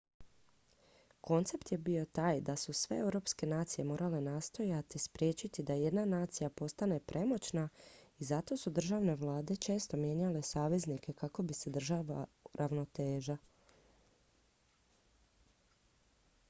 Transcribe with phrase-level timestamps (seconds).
[1.27, 6.49] koncept je bio taj da su sve europske nacije morale nastojati spriječiti da jedna nacija
[6.49, 7.69] postane premoćna
[8.19, 13.37] i zato su državne vlade često mijenjale saveznike kako bi se održala ravnoteža